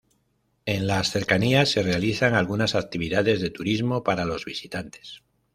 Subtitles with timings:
[0.65, 5.21] En las cercanías se realizan algunas actividades de turismo para los visitantes.